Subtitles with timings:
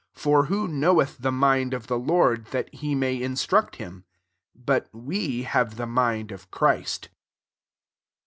[0.15, 4.05] 16 For who knoweth the mind of the Lord, that he may in struct him
[3.75, 4.05] ?*
[4.67, 7.09] But we have the mind of Christ.